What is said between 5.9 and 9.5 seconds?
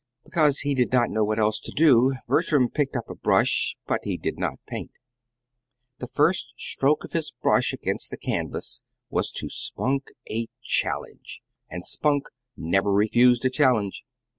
The first stroke of his brush against the canvas was